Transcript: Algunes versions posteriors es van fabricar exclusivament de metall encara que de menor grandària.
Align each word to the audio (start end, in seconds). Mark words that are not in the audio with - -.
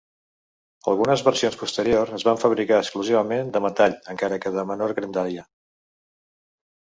Algunes 0.91 1.23
versions 1.27 1.57
posteriors 1.63 2.13
es 2.19 2.23
van 2.29 2.39
fabricar 2.43 2.79
exclusivament 2.85 3.53
de 3.57 3.61
metall 3.65 3.95
encara 4.15 4.39
que 4.47 4.53
de 4.55 4.63
menor 4.71 4.95
grandària. 5.01 5.45